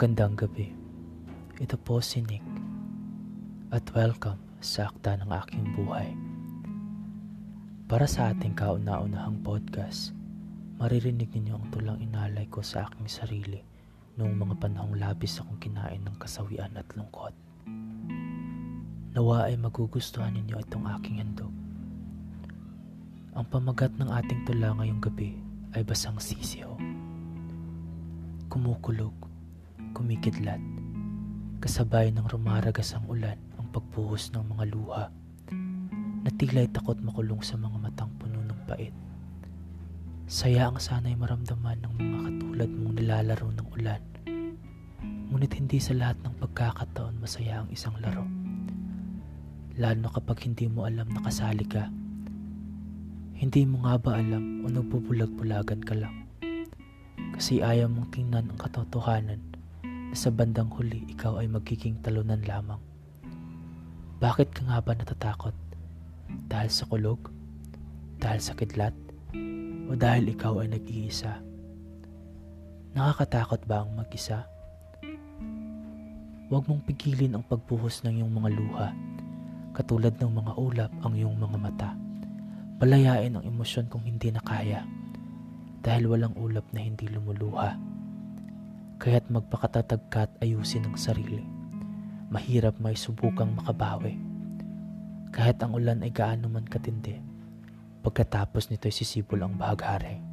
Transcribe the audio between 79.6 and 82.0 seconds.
Katulad ng mga ulap ang iyong mga mata.